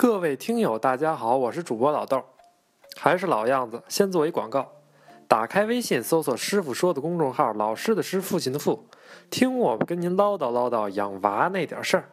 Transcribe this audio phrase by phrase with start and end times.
[0.00, 2.22] 各位听友，大家好，我是主播老豆，
[2.98, 4.70] 还是老样子，先做一广告。
[5.26, 8.86] 打开微信，搜索“师傅说”的公众号，老师的师，父亲的父，
[9.28, 12.04] 听我跟您唠叨唠叨养娃那点事儿。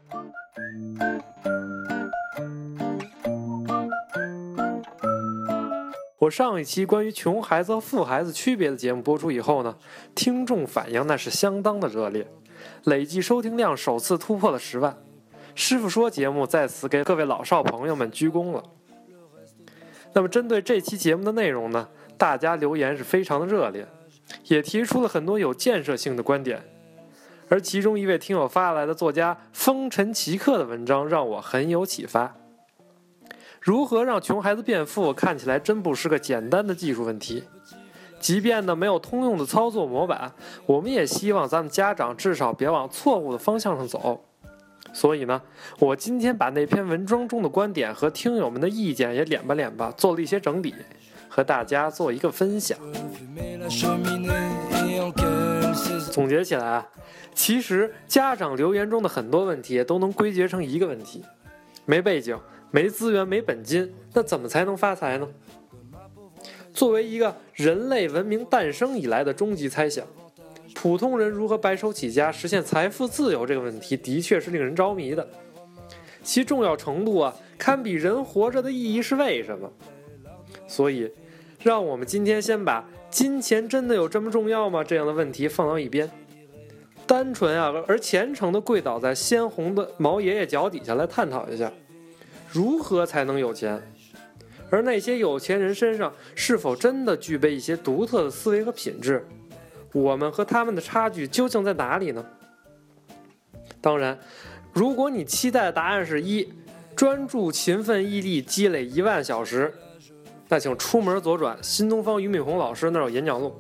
[6.18, 9.76] 我上一期关于穷孩子和富孩子区别的节目播出以后呢，
[10.16, 12.26] 听众反应那是相当的热烈，
[12.86, 14.98] 累计收听量首次突破了十万。
[15.56, 18.62] 师傅说节目在此给各位老少朋友们鞠躬了。
[20.14, 21.88] 那么针对这期节目的内容呢，
[22.18, 23.88] 大家留言是非常的热烈，
[24.48, 26.62] 也提出了很多有建设性的观点。
[27.48, 32.36] 而其中一位听友发来的作家风尘奇客的文章让我很有启发。
[33.62, 37.44] 如何让穷孩子变富，看起来真不是个简单的技术问题。
[38.20, 40.34] 即便呢没有通用的操作模板，
[40.66, 44.26] 我们也希望咱们家长至少别往错误的方向上走。
[44.96, 45.42] 所以呢，
[45.78, 50.74] 我今天把那篇文章中的观点和听友们的意见也敛吧敛吧，做了一些整理，
[51.28, 52.80] 和大家做一个分享。
[56.14, 56.88] 总结起来啊，
[57.34, 61.22] 其实家长留言中的很多问题都能归结成一个问题：
[61.86, 62.40] 没背景。
[62.72, 65.28] 没资源、没本金，那怎么才能发财呢？
[66.74, 70.06] 作为一个人类文明诞生以来的终极猜想，
[70.76, 75.28] 普通人如何白手起家实现财富自由这个问题，的确是令人着迷的。
[76.22, 79.72] 其重要程度啊，堪比人活着的意义是为什么？
[80.68, 81.10] 所以，
[81.64, 86.12] 让我们今天先把“金钱真的有这么重要吗”这样的问题放到一边，
[87.08, 91.72] 单纯啊而虔诚的跪倒在鲜红的毛爷爷脚底下来探讨一下。
[92.52, 93.82] 如何才能有钱？
[94.70, 99.26] 而那些有钱人身上是否真的具备一些独特的思维和品质？
[99.96, 102.26] 我们和他们的差距究竟在哪里呢？
[103.80, 104.20] 当然，
[104.74, 106.52] 如果你期待的答案是一
[106.98, 109.74] 专注、勤奋、毅力，积累一万小时，
[110.50, 113.56] 那请出门左转，新东方俞敏洪老师那有演讲录。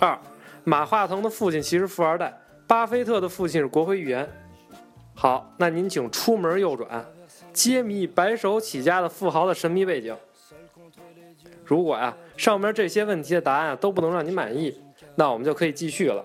[0.00, 0.18] 二
[0.64, 4.28] 马化腾的父亲其实富二代，巴菲特的父亲是国会议员。
[5.14, 7.06] 好，那您请出门右转。
[7.52, 10.16] 揭秘白手起家的富豪的神秘背景。
[11.64, 14.78] 如果呀，上面这些问题的答案都不能让你满意，
[15.16, 16.24] 那我们就可以继续了。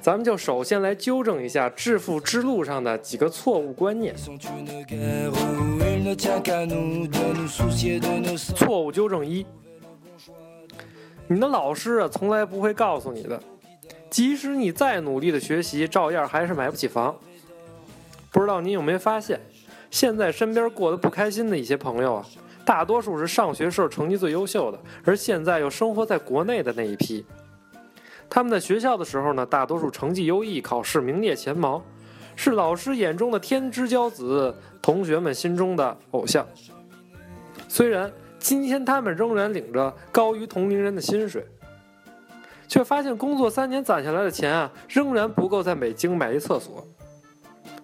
[0.00, 4.14] 咱们就首先来纠正一下致富之路上的几个错误观念。
[8.54, 9.44] 错误纠正一：
[11.26, 13.42] 你的老师啊，从来不会告诉你的，
[14.08, 17.14] 即使你再努力的学习，照样还是买不起房。
[18.30, 19.40] 不知道你有没有发现？
[19.90, 22.26] 现在身边过得不开心的一些朋友啊，
[22.64, 27.26] 大多数是上学时候成绩最优秀的，而现在又生活在国内的那一批。
[28.30, 31.82] 他们在学校的时候呢，大多数成绩优异，考试名列前茅，
[32.36, 36.46] 是老师眼中的天之骄子，同学们心中的偶像。
[37.68, 41.46] 虽然今天他们仍然领着高于同龄人的薪水，
[42.66, 46.86] 却发现工作三年攒下来的钱啊，仍然不够在北京买一厕所。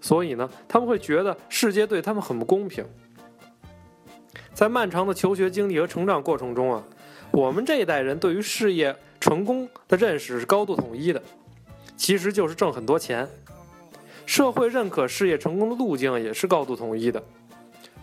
[0.01, 2.85] 所以呢，他们会觉得世界对他们很不公平。
[4.53, 6.85] 在漫长的求学经历和成长过程中啊，
[7.33, 11.23] 我们这一代人对于事业成功的认识是高度统一的，
[11.97, 13.27] 其实就是挣很多钱。
[14.27, 17.23] 社会认可事业成功的路径也是高度统一的：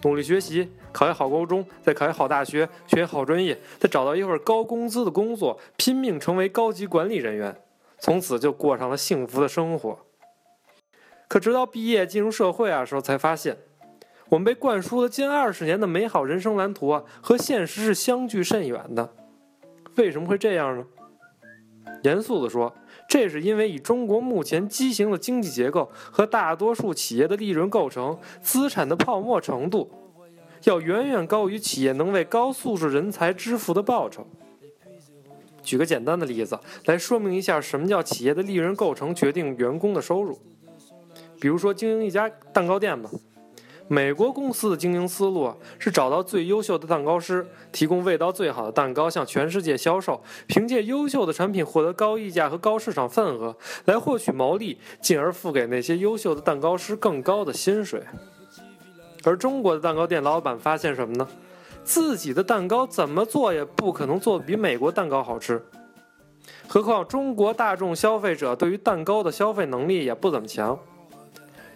[0.01, 7.55] 努力学习，考一好高中，再考一好大学，学好专业，再找到一份高工资的工作，拼命成为高级管理人员，
[7.99, 9.99] 从此就过上了幸福的生活。
[11.27, 13.59] 可直到毕业进入社会啊时候，才发现，
[14.29, 19.13] 我们被灌输了近二十年的美好人生蓝图啊，和现实是相距甚远的。
[19.97, 20.83] 为什么会这样呢？
[22.03, 22.73] 严肃地说，
[23.07, 29.91] 这是因为以中国目前畸形的经济结构和大多数企业的利润构成、资产的泡沫程度，
[30.63, 34.25] 要远远高于企业能为高素质人才支付的报酬。
[35.61, 40.39] 举个简单的例子来说明一下，什么叫企业的利润构成决定员工的收入。
[41.39, 43.09] 比如说经营一家蛋糕店吧，
[43.91, 53.53] 美国公司的经营思路是找到最优秀的蛋糕师，提供味道最好的蛋糕向全世界销售，凭借优秀的产品获得高溢价和高市场份额
[53.83, 58.01] 来获取毛利，进而付给那些优秀的蛋糕师更高的薪水。
[59.25, 61.27] 而中国的蛋糕店老板发现什么呢？
[61.83, 65.61] 自己的蛋糕怎么做也不可能做的比美国蛋糕好吃，
[66.65, 70.79] 何况中国大众消费者对于蛋糕的消费能力也不怎么强。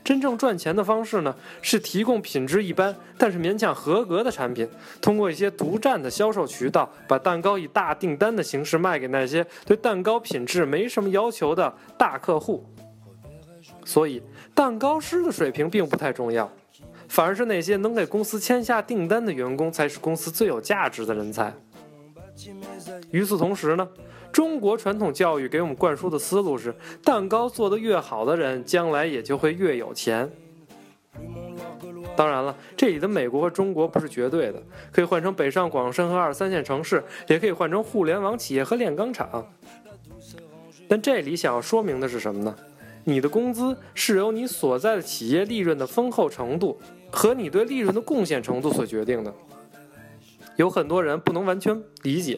[0.06, 4.70] 真正赚钱的方式呢，是提供品质一般但是勉强合格的产品，
[5.02, 12.64] 通过一些独占的销售渠道，把蛋糕以大订单的形式卖给那些对蛋糕品质没什么要求的大客户。
[13.84, 14.22] 所以，
[14.54, 16.48] 蛋糕师的水平并不太重要，
[17.08, 21.52] 反而是那些能给公司签下订单的员工才是公司最有价值的人才。
[23.10, 23.88] 与此同时呢，
[24.36, 30.30] 中国传统教育给我们灌输的思路是：蛋糕做得越好的人，将来也就会越有钱。
[32.18, 34.62] 当然了，这里的美国和中国不是绝对的，
[34.92, 39.50] 可以换成北上广深和二三线城市，也可以换成互联网企业和炼钢厂。
[40.90, 42.54] 但这里想要说明的是什么呢？
[43.06, 46.78] 你的工资是由你所在的企业利润的丰厚程度
[47.10, 49.34] 和你对利润的贡献程度所决定的。
[50.58, 52.38] 有很多人不能完全理解，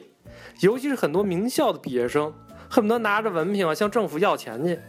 [0.61, 2.33] 尤其是很多名校的毕业生，
[2.69, 4.79] 恨不得拿着文凭啊向政府要钱去。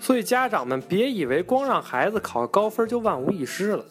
[0.00, 3.84] 所以家长们别以为光让孩子考个高分就万无一失了。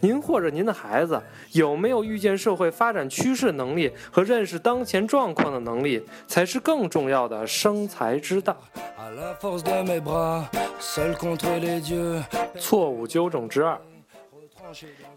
[0.00, 1.20] 您或者您的孩子
[1.52, 8.56] 有没有预见社会发展趋势能力和认识当前状况的能力，才是更重要的生财之道。
[12.58, 13.80] 错误纠正之二：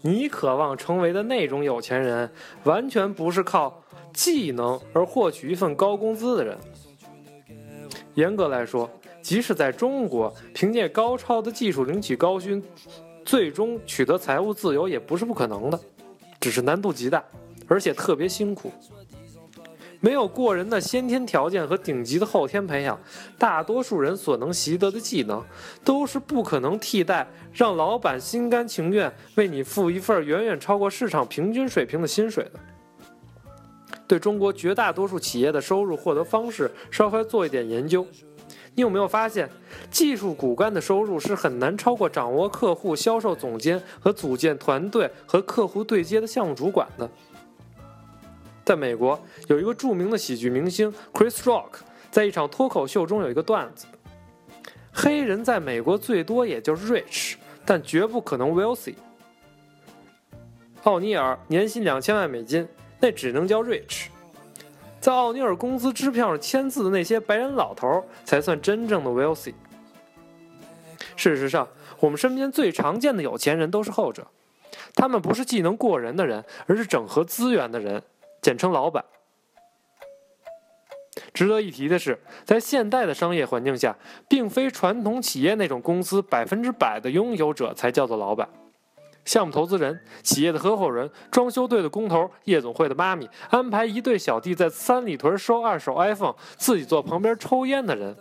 [0.02, 2.30] 你渴望成为的那种有钱人，
[2.64, 3.82] 完全不是靠
[4.12, 6.56] 技能而获取一份高工资的人。
[8.14, 8.88] 严格来说。
[9.22, 12.62] 即使在中国，凭借高超的技术领取高薪，
[13.24, 15.80] 最终取得财务自由也不是不可能的，
[16.38, 17.24] 只是难度极大，
[17.66, 18.70] 而且特别辛苦。
[20.00, 22.98] 没有过人的先天条件和顶级的后天培养，
[23.38, 25.42] 大多数人所能习得的技能，
[25.84, 32.60] 都是不可能替代让老板心甘情愿为你付一份远远超过市场平均水平的薪水的。
[34.06, 38.06] 对中国绝大多数企业的收入获得方式，稍微做一点研究。
[38.76, 39.48] 你有没有发现，
[39.90, 47.10] 技术骨干的收入是很难超过掌握客户、销售总监和组建团队和客户对接的项目主管的？
[48.66, 49.16] 在美国，
[49.46, 51.66] 有一个著名的喜剧明星 Chris Rock，
[52.10, 53.86] 在一场脱口秀中有一个段子：
[54.92, 58.94] 黑人在美国最多也就是 rich，但绝不可能 wealthy。
[60.82, 62.66] 奥尼尔年薪两千万美金，
[62.98, 64.06] 那只能叫 rich。
[64.98, 69.54] 在奥尼尔工资支票上签字的那些白人老头才算真正的 wealthy。
[71.14, 71.68] 事实上，
[72.00, 74.26] 我们身边最常见的有钱人都是后者，
[74.96, 78.02] 他们不是技能过人的人，而是整合资源的人，
[78.46, 79.04] 简称老板。
[81.34, 83.96] 值得一提的是，在现代的商业环境下，
[84.28, 88.48] 并非传统企业那种公司百分之百的拥有者才叫做老板。
[89.24, 98.16] 项目投资人、企业的合伙人、装修队的工头、夜总会的妈咪、安排一对小弟在三里屯收二手 iPhone、自己坐旁边抽烟的人，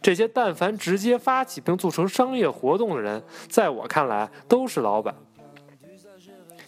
[0.00, 5.14] 这些但凡直接发起并促成商业活动的人，在我看来都是老板。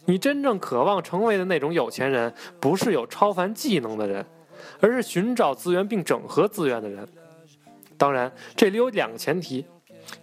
[0.04, 4.24] 你真正渴望成为的那种有钱人，不是有超凡技能的人，
[4.80, 7.06] 而是寻找资源并整合资源的人。
[7.96, 9.64] 当然，这里有两个前提。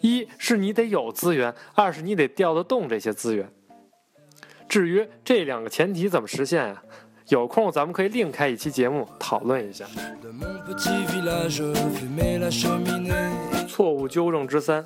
[0.01, 3.49] 一是你得有资源，二是你得调得动这些资源。
[4.67, 6.83] 至于这两个前提怎么实现呀？
[7.29, 9.85] 有空咱们可以另开一期节目讨论一下。
[13.67, 14.83] 错误纠正之三：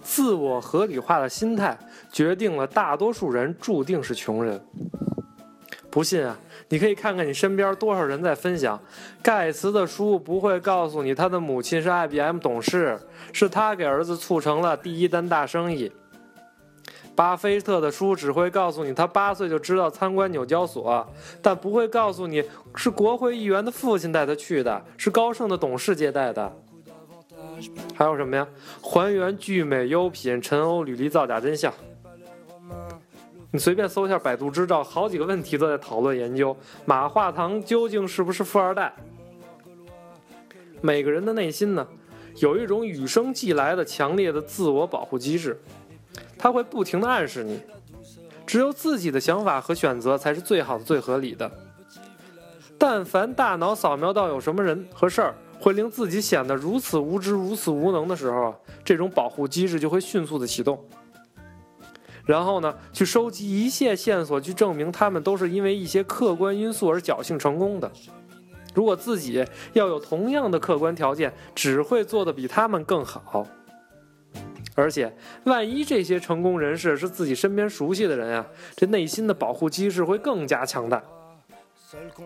[0.00, 1.76] 自我合理化的心态
[2.10, 4.60] 决定了大多数人注定是穷人。
[5.90, 6.38] 不信啊？
[6.68, 8.78] 你可以看看你身边多少人在分享，
[9.22, 13.00] 盖茨的书不会告诉你他的母亲是 IBM 董事，
[13.32, 15.90] 是他给儿子促成了第一单大生意。
[17.16, 21.04] 巴菲特的书只会告诉你他八岁就知道参观纽交所，
[21.40, 22.44] 但不会告诉你
[22.76, 26.52] 是国会议员的父亲带他去的，是高盛的董事接待的。
[27.94, 28.46] 还有什么呀？
[28.82, 31.72] 还原聚美优品陈欧履历造假真相。
[33.50, 38.94] 你随便搜一下百度知道，好几个问题都在讨论研究马化腾究竟是不是富二代。
[40.82, 41.86] 每个人的内心呢，
[42.36, 45.58] 有一种与生俱来的强烈的自我保护机制，
[46.36, 47.58] 它会不停的暗示你，
[48.46, 51.50] 只有自己的想法和选择才是最好的、最合理的。
[52.76, 60.78] 但凡大脑扫描到有什么人和事儿会令自己显得如此无知、如此无能的时候，这种保护机制就会迅速的启动。
[62.28, 67.90] 然后呢，去收集一切线索，去证明他们都是因为一些客观因素而侥幸成功的。
[68.74, 69.42] 如果自己
[69.72, 73.46] 要有同样的客观条件，只会做得比他们更好。
[74.74, 75.10] 而且，
[75.44, 81.02] 万一这些成功人士是自己身边熟悉的人啊，这内心的保护机制会更加强大。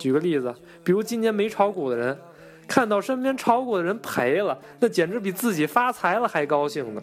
[0.00, 2.18] 举个例子，比如今年没炒股的人，
[2.66, 7.00] 看到身边炒股的人赔了，那简直比自己发财了还高兴呢。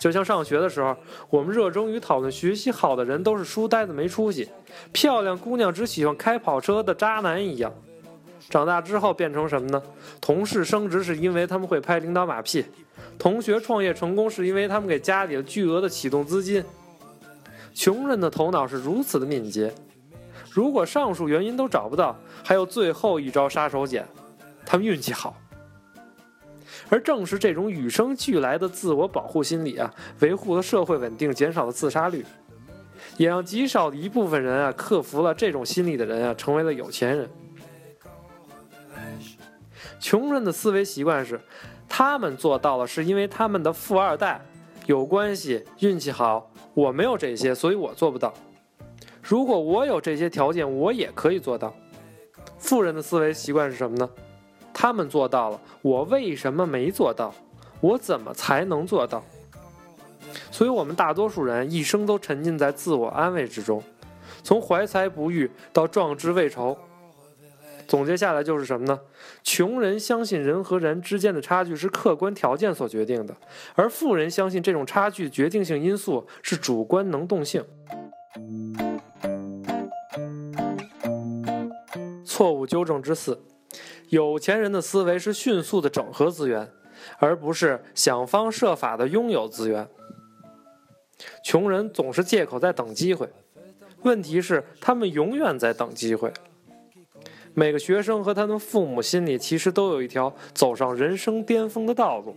[0.00, 0.96] 就像上学的时候，
[1.28, 4.48] 我们热衷于讨论学习好的人都是书呆子没出息，
[4.92, 7.70] 漂亮姑娘只喜欢开跑车的渣男一样。
[8.48, 9.80] 长大之后变成什么呢？
[10.18, 12.64] 同事升职是因为他们会拍领导马屁，
[13.18, 16.64] 同学创业成功是因为他们给家里了巨额的启动资金。
[17.74, 19.72] 穷人的头脑是如此的敏捷，
[20.50, 24.02] 如果上述原因都找不到，还有最后一招杀手锏，
[24.64, 25.36] 他们运气好。
[26.90, 32.26] 而正是这种与生俱来的自我保护心理啊，维护了社会稳定，减少了自杀率，
[33.16, 37.30] 也让极少的一部分人啊，克服了这种心理的人啊，成为了有钱人。
[40.00, 41.40] 穷人的思维习惯是，
[41.88, 44.40] 他们做到了，是因为他们的富二代
[44.86, 46.50] 有关系、运气好。
[46.72, 48.32] 我没有这些，所以我做不到。
[49.22, 51.74] 如果我有这些条件，我也可以做到。
[52.58, 54.08] 富人的思维习惯是什么呢？
[54.80, 57.34] 他们做到了，我为什么没做到？
[57.82, 59.22] 我怎么才能做到？
[60.50, 63.82] 所以，我们大多数人一生都沉浸在自我安慰之中，
[64.42, 66.78] 从怀才不遇到壮志未酬。
[67.86, 68.98] 总结下来就是什么呢？
[69.42, 73.36] 穷人相信人和人之间的差距是客观条件所决定的，
[73.74, 77.62] 而富人相信这种差距决定性因素是主观能动性。
[82.24, 83.38] 错误纠正之四：
[84.10, 86.68] 有钱人的思维是迅速的整合资源，
[87.18, 89.88] 而不是想方设法的拥有资源。
[91.44, 93.28] 穷人总是借口在等机会，
[94.02, 96.32] 问题是他们永远在等机会。
[97.54, 102.36] 每个学生和他的父母心里其实都有一条走上人生巅峰的道路。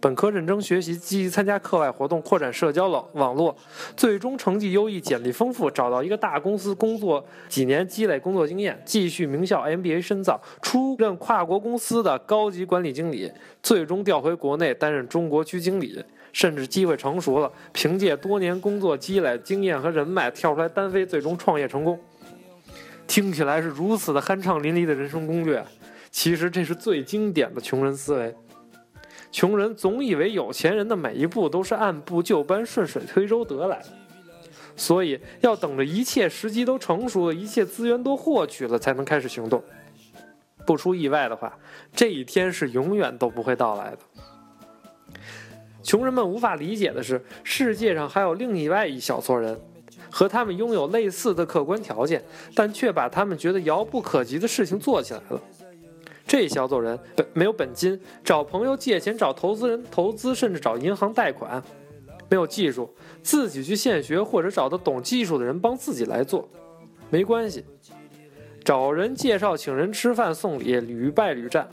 [0.00, 3.56] 本科认真学习，积极参加课外活动，扩展社交网网络，
[3.96, 13.30] 最终成绩优异，简历丰富，找到一个大公司工作几年，积累工作经验，继续名校 MBA 深造，出任跨国公司的高级管理经理，
[13.62, 21.98] 最终调回国内担任中国区经理，甚至机会成熟了，凭借多年工作积累经验和人脉跳出来单飞，最终创业成功。
[23.08, 25.64] 听起来是如此的酣畅淋漓的人生攻略，
[26.10, 28.34] 其实这是最经典的穷人思维。
[29.30, 33.86] 穷人总以为有钱人的每一步都是按部就班、顺水推舟得来的，
[34.76, 39.62] 所以要等着一切时机都成熟了，一切资源都获取了，才能开始行动。
[40.66, 41.58] 不出意外的话，
[41.94, 43.98] 这一天是永远都不会到来的。
[45.82, 49.58] 穷人们无法理解的是，世界上还有另外一小撮人。
[50.10, 55.40] 和他们拥有类似的客观条件，但却把他们觉得遥不可及的事情做起来了。
[56.28, 61.60] 这小撮人本没有本金，找朋友借钱，找投资人投资，甚至找银行贷款；
[62.28, 66.46] 没有技术，自己去现学，或者找到懂技术的人帮自己来做。
[67.08, 67.64] 没关系，
[68.62, 71.66] 找人介绍，请人吃饭送礼，屡败屡战。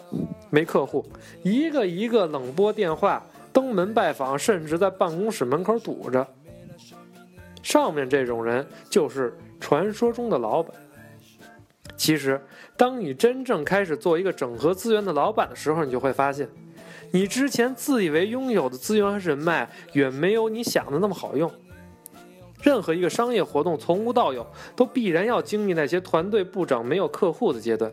[0.49, 1.05] 没客户，
[1.43, 3.21] 一个一个冷拨电话，
[3.51, 6.25] 登门拜访，甚至在办公室门口堵着。
[7.61, 10.73] 上面这种人就是传说中的老板。
[11.97, 12.39] 其实，
[12.75, 16.47] 当你真正开始做一个整合资源的老板的时候，你就会发现，
[17.11, 21.51] 你之前自以为拥有的资源和人脉，远没有你想的那么好用。
[22.61, 27.91] 任何一个商业活动从无到有，都必然要经历那些团队部长没有客户的阶段。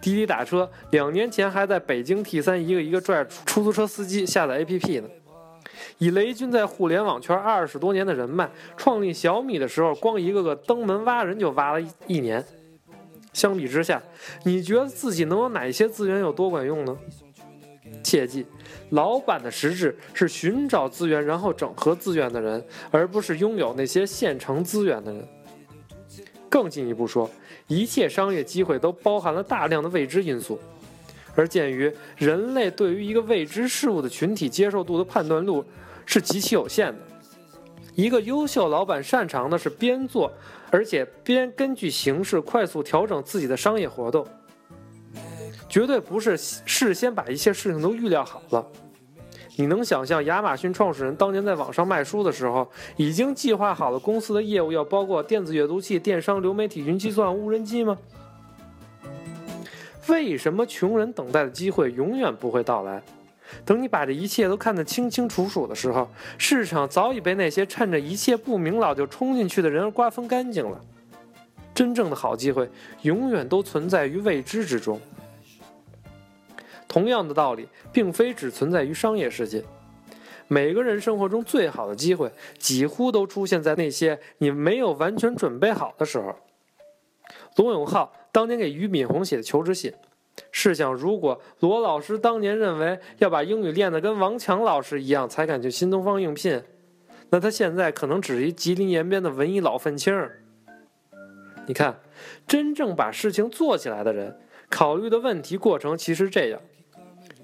[0.00, 5.08] 滴滴打车两年前还在北京 T 三一个一个拽出租车司机下载 APP 呢。
[5.98, 12.44] 以雷军在互联网圈二十多年的人脉，创立小米的时候，光一个个登门挖人就挖了一年。
[13.32, 14.02] 相比之下，
[14.44, 16.96] 你觉得自己能有哪些资源有多管用呢？
[18.02, 18.46] 切记，
[18.90, 25.28] 老板的实质是寻找资源然后整合资源的人，而不是拥有那些现成资源的人。
[26.48, 27.30] 更进一步说，
[27.66, 30.58] 一切商业机会都包含了大量的未知因素。
[31.34, 35.64] 而鉴于人类对于一个未知事物的群体接受度的判断度
[36.04, 36.98] 是极其有限的，
[37.94, 40.30] 一个优秀老板擅长的是边做，
[40.72, 44.26] 而且边根据形势快速调整自己的商业活动，
[45.68, 48.66] 绝对不是事先把一切事情都预料好了。
[49.56, 57.98] 你能想象亚马逊创始人当年在网上卖书的时候，已经计划好了公司的业务要包括电子阅读器、电商、流媒体、云计算、无人机吗？
[60.08, 63.02] 为什么穷人等待的机会永远不会到来？
[63.64, 70.80] 等你把这一切都看得清清楚楚的时候，市场早已被那些趁着一切不明朗就冲进去的人而瓜分干净了。
[71.74, 72.68] 真正的好机会
[73.02, 75.00] 永远都存在于未知之中。
[76.86, 79.64] 同样的道理，并非只存在于商业世界。
[80.48, 86.34] 每个人生活中最好的机会，几乎都出现在那些你没有完全准备好的时候。
[87.56, 88.12] 罗永浩。
[88.32, 89.92] 当年给俞敏洪写的求职信，
[90.50, 96.62] 试想，如果罗老师当年认为要把英语练得跟王强老师一样才敢去新东方应聘，
[97.30, 100.14] 那他现在可能只是一吉林延边的文艺老愤青。
[101.66, 102.00] 你看，
[102.46, 106.60] 真正把事情做起来的人，考虑的问题过程其实这样：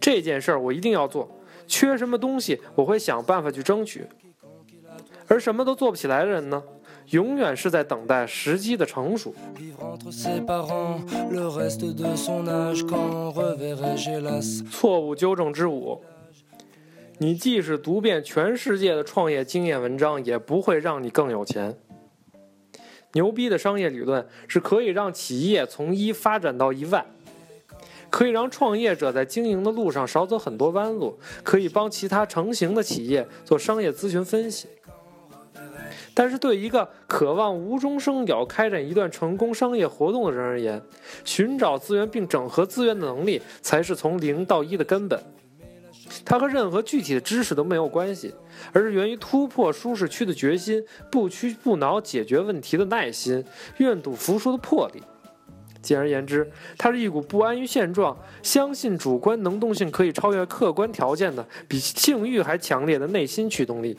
[0.01, 4.07] 这件事儿我一定要做，缺什么东西我会想办法去争取。
[5.29, 6.63] 而什么都做不起来的人呢，
[7.11, 9.35] 永远是在等待时机的成熟。
[14.71, 16.01] 错误纠正之五：
[17.19, 21.79] 你即使读遍全世界的创业经验文章，也不会让你更有钱。
[23.13, 27.07] 牛逼的商业理论是可以让企业从一发展到一万，
[28.11, 34.69] 可以让创业者在经营的路上少走很多弯路，可以帮其他成型的企业做商业咨询分析。
[36.19, 40.83] 但是对一个渴望无中生有开展一段成功商业活动的人而言，
[41.25, 45.23] 寻找资源并整合资源的能力才是从零到一的根本。
[46.25, 48.35] 它和任何具体的知识都没有关系，
[48.73, 53.45] 而是源于突破舒适区的决心、不屈不挠解决问题的耐心、
[53.77, 55.01] 愿赌服输的魄力。
[55.81, 63.97] 简而言之，它是一股不安于现状、相信主观能动性可以超越客观条件的、比性欲还强烈的内心驱动力。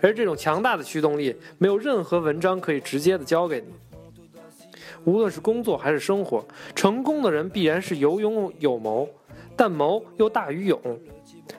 [0.00, 3.66] 而这种强大的驱动力，没有任何文章可以直接的教给你。
[5.04, 9.08] 无论是工作还是生活，成功的人必然是有勇有谋，
[9.56, 10.78] 但谋又大于勇。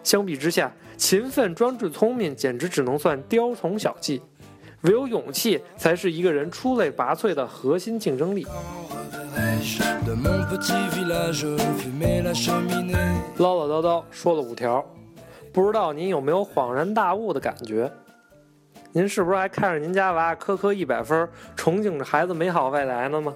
[0.03, 4.21] 相比之下，勤奋、专注、聪明简直只能算雕虫小技，
[4.81, 8.45] 唯有勇气才是一个人出类拔萃的核心竞争力。
[13.38, 14.86] 唠唠叨叨说了五条，
[15.51, 17.91] 不知道您有没有恍然大悟的感觉？
[18.93, 23.33] 您是不是还看着您家娃科科一百分，憧憬着孩子美好未来呢吗？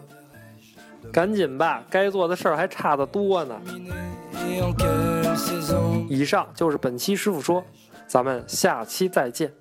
[1.14, 3.62] 赶紧吧，该做的事儿还差得多呢。
[6.10, 7.64] 以上就是本期师傅说，
[8.06, 9.52] 咱们下期再见。